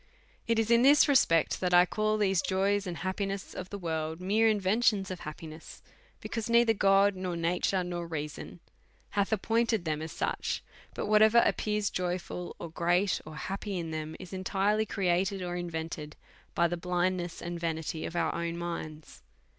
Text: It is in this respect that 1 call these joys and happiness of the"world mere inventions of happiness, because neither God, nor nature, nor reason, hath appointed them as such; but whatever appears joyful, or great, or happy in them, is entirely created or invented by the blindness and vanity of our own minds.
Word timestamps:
It 0.47 0.57
is 0.57 0.71
in 0.71 0.81
this 0.81 1.07
respect 1.07 1.59
that 1.61 1.73
1 1.73 1.85
call 1.85 2.17
these 2.17 2.41
joys 2.41 2.87
and 2.87 2.97
happiness 2.97 3.53
of 3.53 3.69
the"world 3.69 4.19
mere 4.19 4.49
inventions 4.49 5.11
of 5.11 5.19
happiness, 5.19 5.83
because 6.21 6.49
neither 6.49 6.73
God, 6.73 7.15
nor 7.15 7.35
nature, 7.35 7.83
nor 7.83 8.07
reason, 8.07 8.61
hath 9.11 9.31
appointed 9.31 9.85
them 9.85 10.01
as 10.01 10.11
such; 10.11 10.63
but 10.95 11.05
whatever 11.05 11.43
appears 11.45 11.91
joyful, 11.91 12.55
or 12.57 12.71
great, 12.71 13.21
or 13.27 13.35
happy 13.35 13.77
in 13.77 13.91
them, 13.91 14.15
is 14.19 14.33
entirely 14.33 14.87
created 14.87 15.43
or 15.43 15.55
invented 15.55 16.15
by 16.55 16.67
the 16.67 16.75
blindness 16.77 17.39
and 17.39 17.59
vanity 17.59 18.03
of 18.03 18.15
our 18.15 18.33
own 18.33 18.57
minds. 18.57 19.21